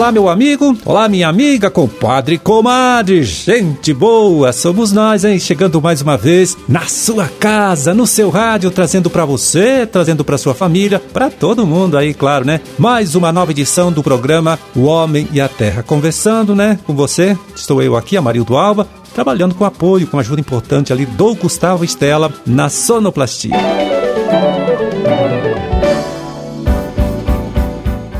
Olá, 0.00 0.10
meu 0.10 0.30
amigo. 0.30 0.74
Olá, 0.86 1.10
minha 1.10 1.28
amiga, 1.28 1.70
compadre, 1.70 2.38
comadre. 2.38 3.22
Gente 3.22 3.92
boa, 3.92 4.50
somos 4.50 4.92
nós, 4.92 5.26
hein? 5.26 5.38
Chegando 5.38 5.78
mais 5.82 6.00
uma 6.00 6.16
vez 6.16 6.56
na 6.66 6.86
sua 6.86 7.28
casa, 7.28 7.92
no 7.92 8.06
seu 8.06 8.30
rádio, 8.30 8.70
trazendo 8.70 9.10
para 9.10 9.26
você, 9.26 9.86
trazendo 9.86 10.24
para 10.24 10.38
sua 10.38 10.54
família, 10.54 10.98
para 10.98 11.28
todo 11.28 11.66
mundo 11.66 11.98
aí, 11.98 12.14
claro, 12.14 12.46
né? 12.46 12.62
Mais 12.78 13.14
uma 13.14 13.30
nova 13.30 13.50
edição 13.50 13.92
do 13.92 14.02
programa 14.02 14.58
O 14.74 14.84
Homem 14.84 15.28
e 15.34 15.38
a 15.38 15.50
Terra. 15.50 15.82
Conversando, 15.82 16.56
né, 16.56 16.78
com 16.86 16.94
você. 16.94 17.36
Estou 17.54 17.82
eu 17.82 17.94
aqui, 17.94 18.16
Amarildo 18.16 18.56
Alba, 18.56 18.88
trabalhando 19.14 19.54
com 19.54 19.66
apoio, 19.66 20.06
com 20.06 20.18
ajuda 20.18 20.40
importante 20.40 20.94
ali 20.94 21.04
do 21.04 21.34
Gustavo 21.34 21.84
Estela 21.84 22.32
na 22.46 22.70
sonoplastia. 22.70 23.99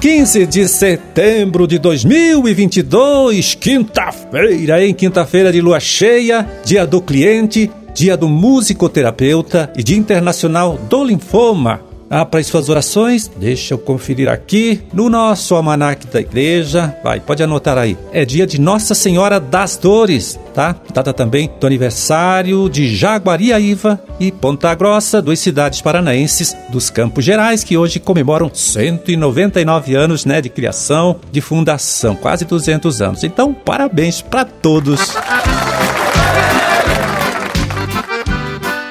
15 0.00 0.46
de 0.46 0.66
setembro 0.66 1.66
de 1.66 1.78
2022, 1.78 3.54
quinta-feira, 3.54 4.82
hein? 4.82 4.94
Quinta-feira 4.94 5.52
de 5.52 5.60
lua 5.60 5.78
cheia, 5.78 6.48
dia 6.64 6.86
do 6.86 7.02
cliente, 7.02 7.70
dia 7.94 8.16
do 8.16 8.26
musicoterapeuta 8.26 9.70
e 9.76 9.82
dia 9.82 9.98
internacional 9.98 10.78
do 10.88 11.04
linfoma. 11.04 11.89
Ah, 12.12 12.24
para 12.24 12.40
as 12.40 12.48
suas 12.48 12.68
orações, 12.68 13.30
deixa 13.36 13.72
eu 13.72 13.78
conferir 13.78 14.28
aqui 14.28 14.82
no 14.92 15.08
nosso 15.08 15.54
almanaque 15.54 16.08
da 16.08 16.20
igreja. 16.20 16.92
Vai, 17.04 17.20
pode 17.20 17.40
anotar 17.40 17.78
aí. 17.78 17.96
É 18.12 18.24
dia 18.24 18.48
de 18.48 18.60
Nossa 18.60 18.96
Senhora 18.96 19.38
das 19.38 19.76
Dores, 19.76 20.36
tá? 20.52 20.74
Data 20.92 21.12
também 21.12 21.48
do 21.60 21.64
aniversário 21.68 22.68
de 22.68 22.92
Jaguariaíva 22.92 24.02
e 24.18 24.32
Ponta 24.32 24.74
Grossa, 24.74 25.22
duas 25.22 25.38
cidades 25.38 25.80
paranaenses 25.80 26.56
dos 26.68 26.90
Campos 26.90 27.24
Gerais, 27.24 27.62
que 27.62 27.76
hoje 27.76 28.00
comemoram 28.00 28.50
199 28.52 29.94
anos, 29.94 30.24
né, 30.24 30.40
de 30.40 30.48
criação, 30.48 31.20
de 31.30 31.40
fundação, 31.40 32.16
quase 32.16 32.44
200 32.44 33.00
anos. 33.00 33.22
Então, 33.22 33.54
parabéns 33.54 34.20
para 34.20 34.44
todos. 34.44 35.14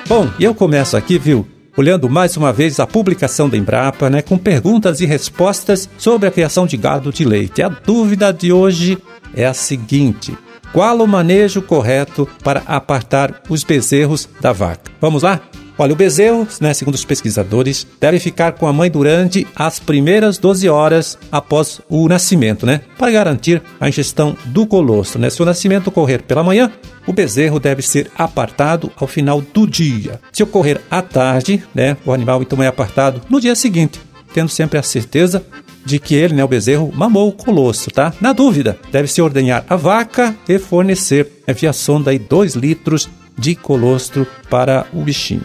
Bom, 0.07 0.29
e 0.39 0.45
eu 0.45 0.55
começo 0.55 0.95
aqui, 0.95 1.19
viu? 1.19 1.58
Olhando 1.79 2.09
mais 2.09 2.35
uma 2.35 2.51
vez 2.51 2.77
a 2.77 2.85
publicação 2.85 3.47
da 3.47 3.55
Embrapa, 3.55 4.09
né, 4.09 4.21
com 4.21 4.37
perguntas 4.37 4.99
e 4.99 5.05
respostas 5.05 5.89
sobre 5.97 6.27
a 6.27 6.31
criação 6.31 6.67
de 6.67 6.75
gado 6.75 7.09
de 7.09 7.23
leite. 7.23 7.61
A 7.61 7.69
dúvida 7.69 8.33
de 8.33 8.51
hoje 8.51 8.97
é 9.33 9.45
a 9.45 9.53
seguinte: 9.53 10.37
qual 10.73 10.97
o 10.97 11.07
manejo 11.07 11.61
correto 11.61 12.27
para 12.43 12.63
apartar 12.65 13.41
os 13.47 13.63
bezerros 13.63 14.27
da 14.41 14.51
vaca? 14.51 14.91
Vamos 14.99 15.23
lá? 15.23 15.39
Olha, 15.77 15.93
o 15.93 15.95
bezerro, 15.95 16.45
né, 16.59 16.73
segundo 16.73 16.95
os 16.95 17.05
pesquisadores, 17.05 17.87
deve 18.01 18.19
ficar 18.19 18.51
com 18.51 18.67
a 18.67 18.73
mãe 18.73 18.91
durante 18.91 19.47
as 19.55 19.79
primeiras 19.79 20.37
12 20.37 20.67
horas 20.67 21.17
após 21.31 21.79
o 21.87 22.09
nascimento, 22.09 22.65
né? 22.65 22.81
Para 22.97 23.11
garantir 23.11 23.61
a 23.79 23.87
ingestão 23.87 24.35
do 24.47 24.67
colostro, 24.67 25.21
né? 25.21 25.29
Se 25.29 25.41
o 25.41 25.45
nascimento 25.45 25.87
ocorrer 25.87 26.21
pela 26.23 26.43
manhã, 26.43 26.69
o 27.09 27.13
bezerro 27.13 27.59
deve 27.59 27.81
ser 27.81 28.11
apartado 28.15 28.91
ao 28.95 29.07
final 29.07 29.41
do 29.41 29.65
dia. 29.65 30.21
Se 30.31 30.43
ocorrer 30.43 30.79
à 30.91 31.01
tarde, 31.01 31.63
né, 31.73 31.97
o 32.05 32.13
animal 32.13 32.43
então 32.43 32.61
é 32.61 32.67
apartado 32.67 33.19
no 33.27 33.41
dia 33.41 33.55
seguinte, 33.55 33.99
tendo 34.31 34.47
sempre 34.47 34.77
a 34.77 34.83
certeza 34.83 35.43
de 35.83 35.97
que 35.97 36.13
ele, 36.13 36.35
né, 36.35 36.43
o 36.43 36.47
bezerro, 36.47 36.91
mamou 36.93 37.29
o 37.29 37.31
colostro, 37.31 37.91
tá? 37.91 38.13
Na 38.21 38.31
dúvida, 38.31 38.77
deve-se 38.91 39.23
ordenhar 39.23 39.65
a 39.67 39.75
vaca 39.75 40.35
e 40.47 40.59
fornecer 40.59 41.41
né, 41.47 41.53
via 41.55 41.73
sonda 41.73 42.11
2 42.15 42.53
litros 42.53 43.09
de 43.35 43.55
colostro 43.55 44.27
para 44.47 44.85
o 44.93 45.01
bichinho. 45.01 45.41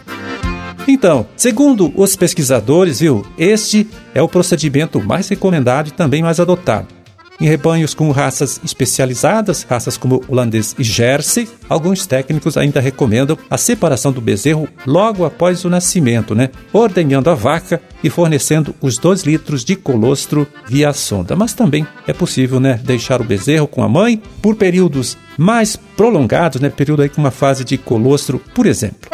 Então, 0.87 1.27
segundo 1.35 1.91
os 1.97 2.15
pesquisadores, 2.15 3.01
viu, 3.01 3.25
este 3.39 3.89
é 4.15 4.21
o 4.21 4.29
procedimento 4.29 5.01
mais 5.01 5.31
recomendado 5.31 5.89
e 5.89 5.93
também 5.93 6.23
mais 6.23 6.39
adotado. 6.39 6.89
Em 7.41 7.47
rebanhos 7.47 7.95
com 7.95 8.11
raças 8.11 8.61
especializadas, 8.65 9.65
raças 9.69 9.97
como 9.97 10.23
holandês 10.29 10.75
e 10.79 10.85
Jersey, 10.85 11.49
alguns 11.69 12.07
técnicos 12.07 12.57
ainda 12.57 12.81
recomendam 12.81 13.37
a 13.51 13.59
separação 13.59 14.13
do 14.13 14.21
bezerro 14.21 14.69
logo 14.87 15.25
após 15.25 15.65
o 15.65 15.71
nascimento, 15.71 16.35
né? 16.35 16.51
Ordenhando 16.73 17.31
a 17.31 17.35
vaca 17.35 17.83
e 18.03 18.09
fornecendo 18.09 18.75
os 18.81 18.99
2 18.99 19.23
litros 19.23 19.65
de 19.65 19.75
colostro 19.75 20.47
via 20.69 20.93
sonda. 20.93 21.35
Mas 21.35 21.55
também 21.55 21.87
é 22.07 22.13
possível, 22.13 22.61
né, 22.61 22.81
deixar 22.83 23.21
o 23.21 23.25
bezerro 23.25 23.67
com 23.67 23.83
a 23.83 23.89
mãe 23.89 24.23
por 24.41 24.55
períodos 24.55 25.17
mais 25.37 25.75
prolongados, 25.75 26.61
né? 26.61 26.71
Período 26.71 27.03
aí 27.03 27.09
com 27.09 27.21
uma 27.21 27.31
fase 27.31 27.65
de 27.65 27.77
colostro, 27.77 28.41
por 28.55 28.67
exemplo. 28.67 29.11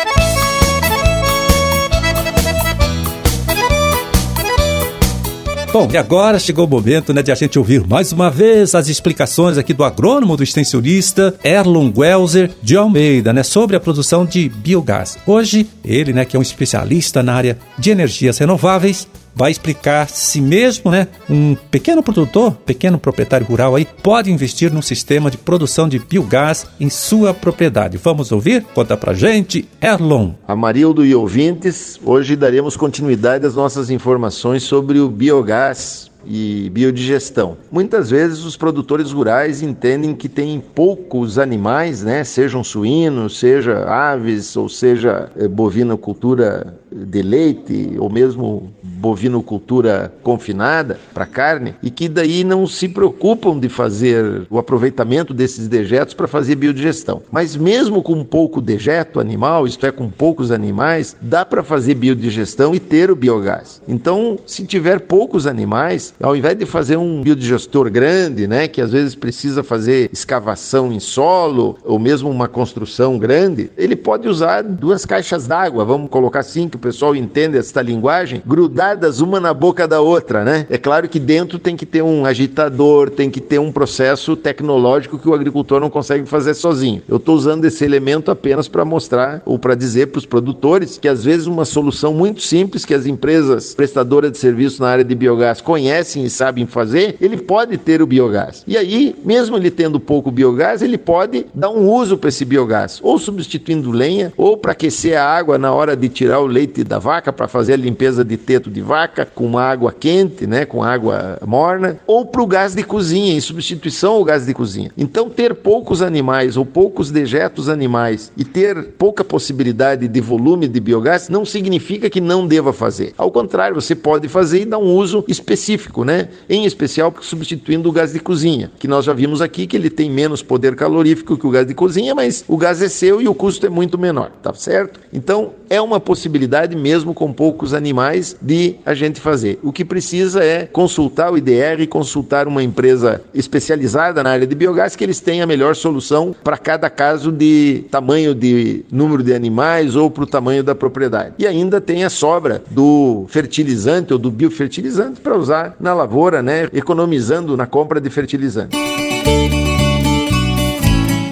Bom, 5.72 5.88
e 5.92 5.96
agora 5.96 6.36
chegou 6.40 6.66
o 6.66 6.68
momento 6.68 7.14
né, 7.14 7.22
de 7.22 7.30
a 7.30 7.34
gente 7.36 7.56
ouvir 7.56 7.86
mais 7.86 8.10
uma 8.10 8.28
vez 8.28 8.74
as 8.74 8.88
explicações 8.88 9.56
aqui 9.56 9.72
do 9.72 9.84
agrônomo 9.84 10.36
do 10.36 10.42
extensionista 10.42 11.32
Erlon 11.44 11.92
Welser 11.96 12.50
de 12.60 12.76
Almeida, 12.76 13.32
né, 13.32 13.44
sobre 13.44 13.76
a 13.76 13.80
produção 13.80 14.26
de 14.26 14.48
biogás. 14.48 15.16
Hoje, 15.24 15.68
ele, 15.84 16.12
né, 16.12 16.24
que 16.24 16.34
é 16.34 16.38
um 16.40 16.42
especialista 16.42 17.22
na 17.22 17.34
área 17.34 17.56
de 17.78 17.88
energias 17.88 18.38
renováveis, 18.38 19.06
vai 19.34 19.50
explicar 19.50 20.08
se 20.08 20.40
mesmo, 20.40 20.90
né, 20.90 21.08
um 21.28 21.54
pequeno 21.70 22.02
produtor, 22.02 22.52
pequeno 22.66 22.98
proprietário 22.98 23.46
rural 23.46 23.76
aí, 23.76 23.86
pode 24.02 24.30
investir 24.30 24.72
num 24.72 24.82
sistema 24.82 25.30
de 25.30 25.38
produção 25.38 25.88
de 25.88 25.98
biogás 25.98 26.66
em 26.78 26.90
sua 26.90 27.32
propriedade. 27.32 27.96
Vamos 27.96 28.32
ouvir? 28.32 28.64
Conta 28.74 28.96
pra 28.96 29.14
gente, 29.14 29.68
Erlon. 29.80 30.32
Amarildo 30.46 31.04
e 31.04 31.14
ouvintes, 31.14 31.98
hoje 32.04 32.36
daremos 32.36 32.76
continuidade 32.76 33.46
às 33.46 33.54
nossas 33.54 33.90
informações 33.90 34.62
sobre 34.62 34.98
o 34.98 35.08
biogás 35.08 36.09
e 36.26 36.70
biodigestão. 36.70 37.56
Muitas 37.70 38.10
vezes 38.10 38.44
os 38.44 38.56
produtores 38.56 39.12
rurais 39.12 39.62
entendem 39.62 40.14
que 40.14 40.28
tem 40.28 40.60
poucos 40.60 41.38
animais, 41.38 42.02
né, 42.02 42.24
sejam 42.24 42.62
suínos, 42.62 43.38
seja 43.38 43.84
aves 43.84 44.56
ou 44.56 44.68
seja 44.68 45.30
eh, 45.36 45.48
bovinocultura 45.48 46.78
de 46.90 47.22
leite 47.22 47.94
ou 47.98 48.10
mesmo 48.10 48.72
bovinocultura 48.82 50.12
confinada 50.22 50.98
para 51.14 51.24
carne 51.24 51.74
e 51.82 51.90
que 51.90 52.08
daí 52.08 52.44
não 52.44 52.66
se 52.66 52.88
preocupam 52.88 53.58
de 53.58 53.68
fazer 53.68 54.46
o 54.50 54.58
aproveitamento 54.58 55.32
desses 55.32 55.68
dejetos 55.68 56.14
para 56.14 56.28
fazer 56.28 56.56
biodigestão. 56.56 57.22
Mas 57.30 57.56
mesmo 57.56 58.02
com 58.02 58.22
pouco 58.24 58.60
dejeto 58.60 59.20
animal, 59.20 59.66
isto 59.66 59.86
é, 59.86 59.92
com 59.92 60.10
poucos 60.10 60.50
animais, 60.50 61.16
dá 61.20 61.44
para 61.44 61.62
fazer 61.62 61.94
biodigestão 61.94 62.74
e 62.74 62.80
ter 62.80 63.10
o 63.10 63.16
biogás. 63.16 63.80
Então, 63.88 64.38
se 64.46 64.66
tiver 64.66 65.00
poucos 65.00 65.46
animais, 65.46 66.09
ao 66.22 66.36
invés 66.36 66.56
de 66.56 66.66
fazer 66.66 66.96
um 66.96 67.22
biodigestor 67.22 67.90
grande, 67.90 68.46
né, 68.46 68.68
que 68.68 68.80
às 68.80 68.92
vezes 68.92 69.14
precisa 69.14 69.62
fazer 69.62 70.10
escavação 70.12 70.92
em 70.92 71.00
solo 71.00 71.78
ou 71.84 71.98
mesmo 71.98 72.30
uma 72.30 72.48
construção 72.48 73.18
grande, 73.18 73.70
ele 73.76 73.96
pode 73.96 74.28
usar 74.28 74.62
duas 74.62 75.04
caixas 75.04 75.46
d'água, 75.46 75.84
vamos 75.84 76.10
colocar 76.10 76.40
assim 76.40 76.68
que 76.68 76.76
o 76.76 76.80
pessoal 76.80 77.14
entenda 77.14 77.58
esta 77.58 77.82
linguagem, 77.82 78.42
grudadas 78.46 79.20
uma 79.20 79.40
na 79.40 79.54
boca 79.54 79.86
da 79.86 80.00
outra, 80.00 80.44
né? 80.44 80.66
É 80.68 80.78
claro 80.78 81.08
que 81.08 81.18
dentro 81.18 81.58
tem 81.58 81.76
que 81.76 81.86
ter 81.86 82.02
um 82.02 82.24
agitador, 82.24 83.10
tem 83.10 83.30
que 83.30 83.40
ter 83.40 83.58
um 83.58 83.72
processo 83.72 84.36
tecnológico 84.36 85.18
que 85.18 85.28
o 85.28 85.34
agricultor 85.34 85.80
não 85.80 85.90
consegue 85.90 86.26
fazer 86.26 86.54
sozinho. 86.54 87.02
Eu 87.08 87.16
estou 87.16 87.34
usando 87.34 87.64
esse 87.64 87.84
elemento 87.84 88.30
apenas 88.30 88.68
para 88.68 88.84
mostrar 88.84 89.42
ou 89.44 89.58
para 89.58 89.74
dizer 89.74 90.08
para 90.08 90.18
os 90.18 90.26
produtores 90.26 90.98
que 90.98 91.08
às 91.08 91.24
vezes 91.24 91.46
uma 91.46 91.64
solução 91.64 92.12
muito 92.12 92.42
simples 92.42 92.84
que 92.84 92.94
as 92.94 93.06
empresas 93.06 93.74
prestadoras 93.74 94.32
de 94.32 94.38
serviço 94.38 94.82
na 94.82 94.88
área 94.88 95.04
de 95.04 95.14
biogás 95.14 95.60
conhecem 95.60 95.99
e 96.00 96.30
sabem 96.30 96.66
fazer, 96.66 97.16
ele 97.20 97.36
pode 97.36 97.76
ter 97.78 98.02
o 98.02 98.06
biogás. 98.06 98.64
E 98.66 98.76
aí, 98.76 99.14
mesmo 99.24 99.56
ele 99.56 99.70
tendo 99.70 100.00
pouco 100.00 100.30
biogás, 100.30 100.82
ele 100.82 100.98
pode 100.98 101.46
dar 101.54 101.70
um 101.70 101.88
uso 101.88 102.18
para 102.18 102.28
esse 102.28 102.44
biogás, 102.44 102.98
ou 103.02 103.18
substituindo 103.18 103.92
lenha, 103.92 104.32
ou 104.36 104.56
para 104.56 104.72
aquecer 104.72 105.16
a 105.16 105.24
água 105.24 105.58
na 105.58 105.72
hora 105.72 105.96
de 105.96 106.08
tirar 106.08 106.40
o 106.40 106.46
leite 106.46 106.82
da 106.82 106.98
vaca 106.98 107.32
para 107.32 107.46
fazer 107.46 107.74
a 107.74 107.76
limpeza 107.76 108.24
de 108.24 108.36
teto 108.36 108.70
de 108.70 108.80
de 108.80 108.82
vaca 108.82 109.26
com 109.26 109.58
água 109.58 109.92
quente, 109.92 110.46
né, 110.46 110.64
com 110.64 110.82
água 110.82 111.38
morna, 111.46 111.98
ou 112.06 112.24
para 112.24 112.42
o 112.42 112.46
gás 112.46 112.74
de 112.74 112.82
cozinha, 112.82 113.34
em 113.34 113.40
substituição 113.40 114.14
ao 114.14 114.24
gás 114.24 114.46
de 114.46 114.54
cozinha. 114.54 114.90
Então, 114.96 115.28
ter 115.28 115.54
poucos 115.54 116.00
animais 116.00 116.56
ou 116.56 116.64
poucos 116.64 117.10
dejetos 117.10 117.68
animais 117.68 118.32
e 118.36 118.44
ter 118.44 118.92
pouca 118.98 119.22
possibilidade 119.22 120.08
de 120.08 120.20
volume 120.20 120.66
de 120.66 120.80
biogás 120.80 121.28
não 121.28 121.44
significa 121.44 122.08
que 122.08 122.20
não 122.20 122.46
deva 122.46 122.72
fazer. 122.72 123.12
Ao 123.18 123.30
contrário, 123.30 123.74
você 123.74 123.94
pode 123.94 124.28
fazer 124.28 124.62
e 124.62 124.64
dar 124.64 124.78
um 124.78 124.94
uso 124.94 125.22
específico, 125.28 125.89
né? 126.04 126.28
Em 126.48 126.64
especial 126.64 127.14
substituindo 127.20 127.88
o 127.88 127.92
gás 127.92 128.12
de 128.12 128.20
cozinha, 128.20 128.70
que 128.78 128.88
nós 128.88 129.04
já 129.04 129.12
vimos 129.12 129.40
aqui 129.40 129.66
que 129.66 129.76
ele 129.76 129.90
tem 129.90 130.10
menos 130.10 130.42
poder 130.42 130.74
calorífico 130.76 131.36
que 131.36 131.46
o 131.46 131.50
gás 131.50 131.66
de 131.66 131.74
cozinha, 131.74 132.14
mas 132.14 132.44
o 132.46 132.56
gás 132.56 132.80
é 132.80 132.88
seu 132.88 133.20
e 133.20 133.28
o 133.28 133.34
custo 133.34 133.66
é 133.66 133.68
muito 133.68 133.98
menor, 133.98 134.30
tá 134.42 134.54
certo? 134.54 135.00
Então, 135.12 135.52
é 135.70 135.80
uma 135.80 136.00
possibilidade 136.00 136.76
mesmo 136.76 137.14
com 137.14 137.32
poucos 137.32 137.72
animais 137.72 138.36
de 138.42 138.74
a 138.84 138.92
gente 138.92 139.20
fazer. 139.20 139.60
O 139.62 139.72
que 139.72 139.84
precisa 139.84 140.42
é 140.42 140.66
consultar 140.66 141.32
o 141.32 141.38
IDR, 141.38 141.86
consultar 141.88 142.48
uma 142.48 142.62
empresa 142.62 143.22
especializada 143.32 144.22
na 144.24 144.30
área 144.30 144.46
de 144.46 144.54
biogás 144.54 144.96
que 144.96 145.04
eles 145.04 145.20
têm 145.20 145.40
a 145.40 145.46
melhor 145.46 145.76
solução 145.76 146.34
para 146.42 146.58
cada 146.58 146.90
caso 146.90 147.30
de 147.30 147.84
tamanho 147.88 148.34
de 148.34 148.84
número 148.90 149.22
de 149.22 149.32
animais 149.32 149.94
ou 149.94 150.10
para 150.10 150.24
o 150.24 150.26
tamanho 150.26 150.64
da 150.64 150.74
propriedade. 150.74 151.34
E 151.38 151.46
ainda 151.46 151.80
tem 151.80 152.02
a 152.02 152.10
sobra 152.10 152.62
do 152.68 153.26
fertilizante 153.28 154.12
ou 154.12 154.18
do 154.18 154.30
biofertilizante 154.30 155.20
para 155.20 155.38
usar 155.38 155.76
na 155.78 155.94
lavoura, 155.94 156.42
né, 156.42 156.68
economizando 156.72 157.56
na 157.56 157.66
compra 157.66 158.00
de 158.00 158.10
fertilizante. 158.10 158.76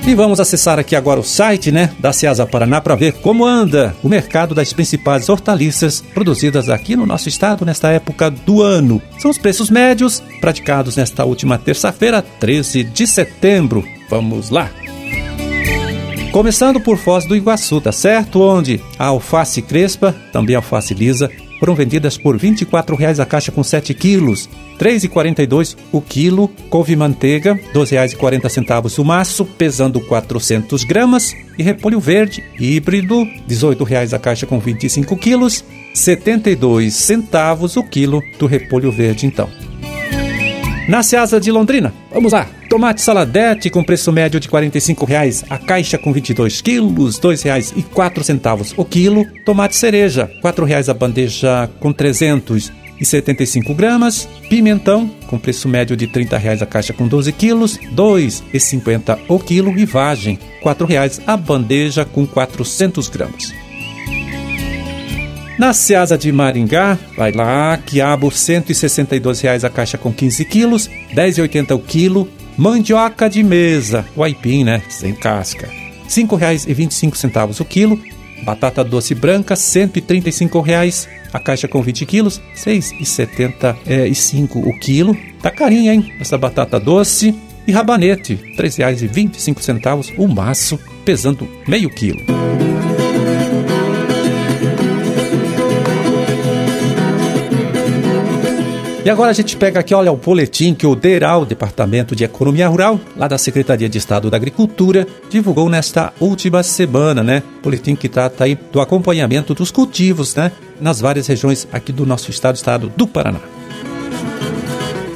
E 0.09 0.15
vamos 0.15 0.41
acessar 0.41 0.79
aqui 0.79 0.97
agora 0.97 1.21
o 1.21 1.23
site, 1.23 1.71
né, 1.71 1.91
da 1.99 2.15
Ceasa 2.15 2.47
Paraná 2.47 2.81
para 2.81 2.95
ver 2.95 3.13
como 3.21 3.45
anda 3.45 3.95
o 4.03 4.09
mercado 4.09 4.55
das 4.55 4.73
principais 4.73 5.29
hortaliças 5.29 6.01
produzidas 6.01 6.71
aqui 6.71 6.97
no 6.97 7.05
nosso 7.05 7.29
estado 7.29 7.63
nesta 7.63 7.91
época 7.91 8.31
do 8.31 8.63
ano. 8.63 9.03
São 9.19 9.31
os 9.31 9.37
preços 9.37 9.69
médios 9.69 10.23
praticados 10.41 10.97
nesta 10.97 11.27
última 11.27 11.59
terça-feira, 11.59 12.23
13 12.23 12.85
de 12.85 13.07
setembro. 13.07 13.85
Vamos 14.09 14.49
lá. 14.49 14.71
Começando 16.33 16.81
por 16.81 16.97
Foz 16.97 17.27
do 17.27 17.37
Iguaçu, 17.37 17.79
tá 17.79 17.93
certo? 17.93 18.41
Onde 18.41 18.81
a 18.99 19.09
alface 19.09 19.61
crespa, 19.61 20.17
também 20.33 20.57
alface 20.57 20.95
lisa, 20.95 21.31
foram 21.59 21.75
vendidas 21.75 22.17
por 22.17 22.37
R$ 22.37 22.49
24,00 22.49 23.21
a 23.21 23.27
caixa 23.27 23.53
com 23.53 23.63
7 23.63 23.93
quilos, 23.95 24.49
R$ 24.79 24.93
3,42 24.93 25.77
o 25.93 26.01
quilo, 26.01 26.49
couve-manteiga, 26.71 27.55
R$ 27.55 27.63
12,40 27.75 28.99
o 28.99 29.05
maço, 29.05 29.45
pesando 29.45 30.01
400 30.01 30.85
gramas, 30.85 31.35
e 31.59 31.63
repolho 31.63 32.01
verde 32.01 32.45
híbrido, 32.59 33.25
R$ 33.25 33.43
18,00 33.49 34.15
a 34.15 34.19
caixa 34.19 34.47
com 34.47 34.59
25 34.59 35.17
quilos, 35.17 35.61
R$ 35.61 35.67
72 35.95 36.95
centavos 36.95 37.77
o 37.77 37.83
quilo 37.83 38.23
do 38.39 38.47
repolho 38.47 38.93
verde 38.93 39.27
então. 39.27 39.49
Na 40.89 41.03
Seasa 41.03 41.39
de 41.39 41.53
Londrina, 41.53 41.93
vamos 42.11 42.33
lá! 42.33 42.47
Tomate 42.67 43.03
saladete 43.03 43.69
com 43.69 43.85
preço 43.85 44.11
médio 44.11 44.41
de 44.41 44.49
R$ 44.49 44.71
45,00 44.71 45.45
a 45.51 45.59
caixa 45.59 45.99
com 45.99 46.11
22 46.15 46.63
quilos, 46.63 47.17
R$ 47.17 47.29
2,04 47.29 48.73
o 48.75 48.85
quilo. 48.87 49.27
Tomate 49.45 49.77
cereja, 49.77 50.31
R$ 50.43 50.51
4,00 50.51 50.89
a 50.89 50.95
bandeja 50.95 51.71
com 51.79 51.93
375 51.93 53.75
gramas. 53.75 54.27
Pimentão, 54.49 55.11
com 55.27 55.39
preço 55.39 55.69
médio 55.69 55.95
de 55.95 56.07
R$ 56.07 56.25
30,00 56.25 56.63
a 56.63 56.67
caixa 56.67 56.95
com 56.95 57.07
12 57.07 57.33
quilos, 57.33 57.77
R$ 57.77 57.89
2,50 57.95 59.19
o 59.29 59.39
quilo. 59.39 59.79
E 59.79 59.85
vagem, 59.85 60.39
R$ 60.65 60.71
4,00 60.71 61.21
a 61.27 61.37
bandeja 61.37 62.07
com 62.07 62.27
400 62.27 63.11
gramas. 63.11 63.53
Na 65.59 65.73
Seasa 65.73 66.17
de 66.17 66.31
Maringá, 66.31 66.97
vai 67.17 67.33
lá, 67.33 67.77
quiabo 67.79 68.29
R$ 68.29 68.35
162,00 68.35 69.65
a 69.65 69.69
caixa 69.69 69.99
com 69.99 70.13
15 70.13 70.45
quilos, 70.45 70.87
R$ 70.87 71.17
10,80 71.17 71.75
o 71.75 71.81
quilo. 71.81 72.29
Mandioca 72.57 73.29
de 73.29 73.43
mesa, 73.43 74.05
o 74.15 74.23
aipim, 74.23 74.63
né, 74.63 74.83
sem 74.89 75.13
casca, 75.13 75.67
R$ 75.67 76.09
5,25 76.09 77.61
o 77.61 77.65
quilo. 77.65 78.01
Batata 78.45 78.85
doce 78.85 79.17
branca, 79.17 79.55
R$ 79.55 79.61
135,00 79.61 81.09
a 81.33 81.41
caixa 81.41 81.67
com 81.67 81.83
20 81.83 82.07
quilos, 82.07 82.41
R$ 82.65 82.79
6,75 82.81 84.65
o 84.65 84.79
quilo. 84.79 85.17
Tá 85.43 85.51
carinha, 85.51 85.93
hein, 85.93 86.13
essa 86.21 86.39
batata 86.39 86.79
doce. 86.79 87.35
E 87.67 87.73
rabanete, 87.73 88.35
R$ 88.35 88.57
3,25 88.57 90.15
o 90.17 90.29
maço, 90.29 90.79
pesando 91.05 91.49
meio 91.67 91.91
quilo. 91.91 92.48
E 99.09 99.11
agora 99.11 99.31
a 99.31 99.33
gente 99.33 99.57
pega 99.57 99.81
aqui, 99.81 99.95
olha, 99.95 100.13
o 100.13 100.19
boletim 100.19 100.75
que 100.75 100.87
o 100.87 100.95
DERAL, 100.95 101.47
Departamento 101.47 102.15
de 102.15 102.25
Economia 102.25 102.69
Rural, 102.69 103.01
lá 103.17 103.27
da 103.27 103.39
Secretaria 103.39 103.89
de 103.89 103.97
Estado 103.97 104.31
da 104.31 104.37
Agricultura, 104.37 105.07
divulgou 105.31 105.67
nesta 105.71 106.13
última 106.21 106.63
semana, 106.63 107.23
né? 107.23 107.43
Boletim 107.63 107.97
que 107.97 108.07
trata 108.07 108.45
aí 108.45 108.55
do 108.71 108.83
acompanhamento 108.83 109.55
dos 109.55 109.71
cultivos, 109.71 110.35
né? 110.35 110.53
Nas 110.79 111.01
várias 111.01 111.27
regiões 111.27 111.67
aqui 111.73 111.91
do 111.91 112.05
nosso 112.05 112.31
estado, 112.31 112.57
estado 112.57 112.93
do 112.95 113.07
Paraná. 113.07 113.41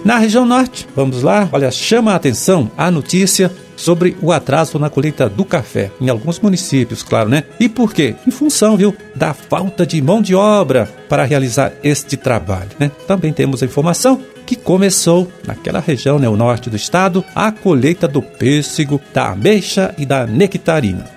Na 0.02 0.16
região 0.16 0.46
norte, 0.46 0.88
vamos 0.96 1.22
lá, 1.22 1.46
olha, 1.52 1.70
chama 1.70 2.14
a 2.14 2.16
atenção 2.16 2.70
a 2.78 2.90
notícia 2.90 3.52
sobre 3.76 4.16
o 4.20 4.32
atraso 4.32 4.78
na 4.78 4.90
colheita 4.90 5.28
do 5.28 5.44
café 5.44 5.90
em 6.00 6.08
alguns 6.08 6.38
municípios, 6.38 7.02
claro, 7.02 7.28
né? 7.28 7.44
E 7.58 7.69
por 7.69 7.92
quê? 7.92 8.14
Em 8.26 8.30
função, 8.30 8.76
viu, 8.76 8.94
da 9.14 9.34
falta 9.34 9.86
de 9.86 10.00
mão 10.00 10.22
de 10.22 10.34
obra 10.34 10.88
para 11.08 11.24
realizar 11.24 11.72
este 11.82 12.16
trabalho, 12.16 12.70
né? 12.78 12.90
Também 13.06 13.32
temos 13.32 13.62
a 13.62 13.66
informação 13.66 14.20
que 14.46 14.56
começou 14.56 15.30
naquela 15.46 15.80
região, 15.80 16.19
né, 16.19 16.28
o 16.28 16.36
norte 16.36 16.69
do 16.69 16.76
estado, 16.76 17.24
a 17.34 17.50
colheita 17.52 18.08
do 18.08 18.20
pêssego, 18.20 19.00
da 19.14 19.30
ameixa 19.30 19.94
e 19.96 20.04
da 20.04 20.26
nectarina. 20.26 21.08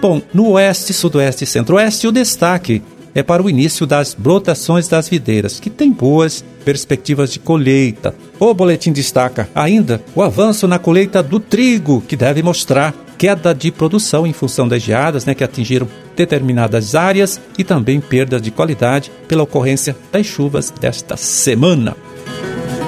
Bom, 0.00 0.20
no 0.34 0.50
oeste, 0.50 0.92
sudoeste 0.92 1.44
e 1.44 1.46
centro-oeste, 1.46 2.08
o 2.08 2.12
destaque 2.12 2.82
é 3.14 3.22
para 3.22 3.42
o 3.42 3.50
início 3.50 3.86
das 3.86 4.14
brotações 4.14 4.88
das 4.88 5.08
videiras, 5.08 5.60
que 5.60 5.70
tem 5.70 5.90
boas 5.90 6.44
perspectivas 6.64 7.32
de 7.32 7.38
colheita. 7.38 8.14
O 8.38 8.54
boletim 8.54 8.92
destaca 8.92 9.48
ainda 9.54 10.02
o 10.14 10.22
avanço 10.22 10.66
na 10.66 10.78
colheita 10.78 11.22
do 11.22 11.38
trigo, 11.38 12.02
que 12.06 12.16
deve 12.16 12.42
mostrar 12.42 12.94
queda 13.18 13.54
de 13.54 13.70
produção 13.70 14.26
em 14.26 14.32
função 14.32 14.66
das 14.66 14.82
geadas 14.82 15.24
né, 15.24 15.34
que 15.34 15.44
atingiram 15.44 15.88
determinadas 16.16 16.94
áreas 16.94 17.40
e 17.56 17.62
também 17.62 18.00
perdas 18.00 18.42
de 18.42 18.50
qualidade 18.50 19.12
pela 19.28 19.44
ocorrência 19.44 19.96
das 20.10 20.26
chuvas 20.26 20.72
desta 20.80 21.16
semana. 21.16 21.96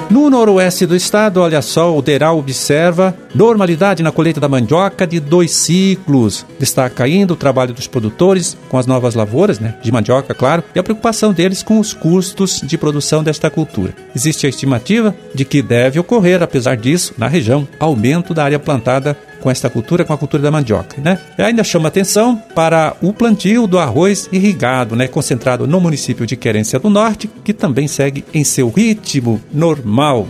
No 0.09 0.29
noroeste 0.29 0.85
do 0.85 0.95
estado, 0.95 1.41
olha 1.41 1.61
só, 1.61 1.97
o 1.97 2.01
DERAL 2.01 2.37
observa 2.37 3.15
normalidade 3.33 4.03
na 4.03 4.11
colheita 4.11 4.39
da 4.39 4.47
mandioca 4.47 5.05
de 5.05 5.19
dois 5.19 5.51
ciclos. 5.51 6.45
Destaca 6.59 7.03
ainda 7.03 7.33
o 7.33 7.35
trabalho 7.35 7.73
dos 7.73 7.87
produtores 7.87 8.55
com 8.69 8.77
as 8.77 8.85
novas 8.85 9.15
lavouras, 9.15 9.59
né, 9.59 9.75
de 9.81 9.91
mandioca, 9.91 10.33
claro, 10.33 10.63
e 10.75 10.79
a 10.79 10.83
preocupação 10.83 11.33
deles 11.33 11.63
com 11.63 11.79
os 11.79 11.91
custos 11.93 12.61
de 12.61 12.77
produção 12.77 13.23
desta 13.23 13.49
cultura. 13.49 13.95
Existe 14.15 14.45
a 14.45 14.49
estimativa 14.49 15.13
de 15.33 15.43
que 15.43 15.61
deve 15.61 15.99
ocorrer, 15.99 16.41
apesar 16.43 16.77
disso, 16.77 17.13
na 17.17 17.27
região, 17.27 17.67
aumento 17.79 18.33
da 18.33 18.43
área 18.43 18.59
plantada 18.59 19.17
com 19.45 19.51
esta 19.51 19.69
cultura, 19.69 20.03
com 20.03 20.11
a 20.11 20.17
cultura 20.17 20.41
da 20.41 20.49
mandioca, 20.49 20.99
né? 20.99 21.19
E 21.37 21.41
ainda 21.43 21.63
chama 21.63 21.87
atenção 21.87 22.35
para 22.55 22.95
o 22.99 23.13
plantio 23.13 23.67
do 23.67 23.77
arroz 23.77 24.27
irrigado, 24.31 24.95
né, 24.95 25.07
concentrado 25.07 25.67
no 25.67 25.79
município 25.79 26.25
de 26.25 26.35
Querência 26.35 26.79
do 26.79 26.89
Norte, 26.89 27.29
que 27.43 27.53
também 27.53 27.87
segue 27.87 28.25
em 28.33 28.43
seu 28.43 28.71
ritmo 28.71 29.39
normal. 29.53 30.27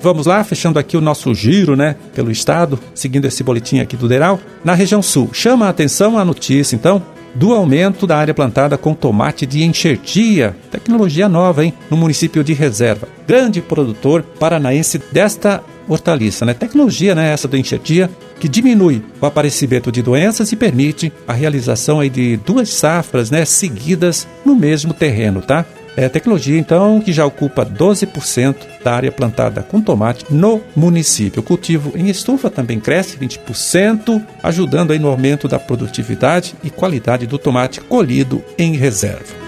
Vamos 0.00 0.24
lá, 0.24 0.42
fechando 0.42 0.78
aqui 0.78 0.96
o 0.96 1.00
nosso 1.02 1.34
giro, 1.34 1.76
né, 1.76 1.94
pelo 2.14 2.30
estado, 2.30 2.80
seguindo 2.94 3.26
esse 3.26 3.44
boletim 3.44 3.80
aqui 3.80 3.98
do 3.98 4.08
Deral. 4.08 4.40
Na 4.64 4.72
região 4.72 5.02
sul, 5.02 5.28
chama 5.34 5.66
a 5.66 5.68
atenção 5.68 6.18
a 6.18 6.24
notícia, 6.24 6.74
então, 6.74 7.02
do 7.34 7.52
aumento 7.52 8.06
da 8.06 8.16
área 8.16 8.32
plantada 8.32 8.78
com 8.78 8.94
tomate 8.94 9.44
de 9.44 9.62
enxertia, 9.62 10.56
tecnologia 10.70 11.28
nova, 11.28 11.66
hein, 11.66 11.74
no 11.90 11.98
município 11.98 12.42
de 12.42 12.54
Reserva. 12.54 13.06
Grande 13.28 13.60
produtor 13.60 14.22
paranaense 14.22 14.98
desta 15.12 15.62
hortaliça, 15.92 16.46
né? 16.46 16.54
Tecnologia, 16.54 17.14
né, 17.14 17.32
essa 17.32 17.48
do 17.48 17.56
enxertia, 17.56 18.08
que 18.38 18.48
diminui 18.48 19.02
o 19.20 19.26
aparecimento 19.26 19.92
de 19.92 20.02
doenças 20.02 20.52
e 20.52 20.56
permite 20.56 21.12
a 21.26 21.32
realização 21.32 22.00
aí 22.00 22.08
de 22.08 22.36
duas 22.38 22.70
safras, 22.70 23.30
né, 23.30 23.44
seguidas 23.44 24.26
no 24.44 24.54
mesmo 24.54 24.94
terreno, 24.94 25.42
tá? 25.42 25.64
É 25.96 26.08
tecnologia, 26.08 26.58
então, 26.58 27.00
que 27.00 27.12
já 27.12 27.26
ocupa 27.26 27.66
12% 27.66 28.54
da 28.82 28.94
área 28.94 29.10
plantada 29.10 29.62
com 29.62 29.80
tomate 29.80 30.24
no 30.30 30.62
município. 30.74 31.40
O 31.40 31.44
cultivo 31.44 31.92
em 31.96 32.08
estufa 32.08 32.48
também 32.48 32.78
cresce 32.78 33.18
20%, 33.18 34.22
ajudando 34.42 34.92
aí 34.92 34.98
no 34.98 35.08
aumento 35.08 35.48
da 35.48 35.58
produtividade 35.58 36.54
e 36.62 36.70
qualidade 36.70 37.26
do 37.26 37.38
tomate 37.38 37.80
colhido 37.80 38.42
em 38.56 38.76
reserva. 38.76 39.39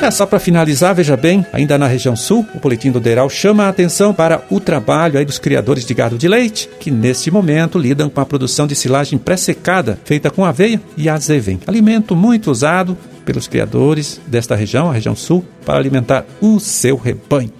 É, 0.00 0.10
só 0.10 0.24
para 0.24 0.38
finalizar, 0.38 0.94
veja 0.94 1.16
bem, 1.16 1.44
ainda 1.52 1.76
na 1.76 1.86
região 1.86 2.14
sul, 2.14 2.46
o 2.54 2.60
Boletim 2.60 2.90
do 2.90 3.00
Deral 3.00 3.28
chama 3.28 3.64
a 3.64 3.68
atenção 3.68 4.14
para 4.14 4.42
o 4.50 4.60
trabalho 4.60 5.18
aí 5.18 5.24
dos 5.24 5.38
criadores 5.38 5.84
de 5.84 5.94
gado 5.94 6.16
de 6.16 6.28
leite, 6.28 6.68
que 6.78 6.90
neste 6.90 7.30
momento 7.30 7.78
lidam 7.78 8.08
com 8.08 8.20
a 8.20 8.26
produção 8.26 8.66
de 8.66 8.74
silagem 8.74 9.18
pré-secada, 9.18 9.98
feita 10.04 10.30
com 10.30 10.44
aveia 10.44 10.80
e 10.96 11.08
azevém. 11.08 11.58
Alimento 11.66 12.14
muito 12.14 12.50
usado 12.50 12.96
pelos 13.24 13.48
criadores 13.48 14.20
desta 14.26 14.54
região, 14.54 14.88
a 14.88 14.92
região 14.92 15.16
sul, 15.16 15.44
para 15.64 15.78
alimentar 15.78 16.24
o 16.40 16.60
seu 16.60 16.96
rebanho. 16.96 17.52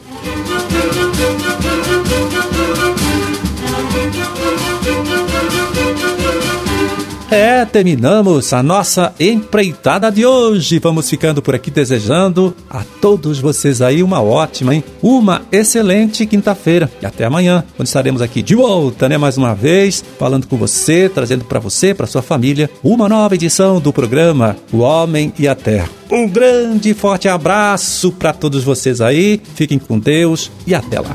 É, 7.30 7.64
terminamos 7.64 8.52
a 8.52 8.62
nossa 8.62 9.12
empreitada 9.18 10.12
de 10.12 10.24
hoje. 10.24 10.78
Vamos 10.78 11.10
ficando 11.10 11.42
por 11.42 11.56
aqui 11.56 11.72
desejando 11.72 12.54
a 12.70 12.84
todos 13.00 13.40
vocês 13.40 13.82
aí 13.82 14.00
uma 14.02 14.22
ótima, 14.22 14.74
hein? 14.74 14.84
Uma 15.02 15.42
excelente 15.50 16.24
quinta-feira. 16.24 16.88
E 17.02 17.06
até 17.06 17.24
amanhã, 17.24 17.64
quando 17.76 17.88
estaremos 17.88 18.22
aqui 18.22 18.42
de 18.42 18.54
volta, 18.54 19.08
né? 19.08 19.18
Mais 19.18 19.36
uma 19.36 19.54
vez, 19.54 20.04
falando 20.18 20.46
com 20.46 20.56
você, 20.56 21.08
trazendo 21.08 21.44
para 21.44 21.58
você, 21.58 21.92
para 21.92 22.06
sua 22.06 22.22
família, 22.22 22.70
uma 22.82 23.08
nova 23.08 23.34
edição 23.34 23.80
do 23.80 23.92
programa 23.92 24.56
O 24.72 24.78
Homem 24.78 25.32
e 25.36 25.48
a 25.48 25.54
Terra. 25.56 25.88
Um 26.08 26.28
grande 26.28 26.90
e 26.90 26.94
forte 26.94 27.28
abraço 27.28 28.12
para 28.12 28.32
todos 28.32 28.62
vocês 28.62 29.00
aí. 29.00 29.40
Fiquem 29.56 29.80
com 29.80 29.98
Deus 29.98 30.52
e 30.64 30.76
até 30.76 31.00
lá. 31.00 31.14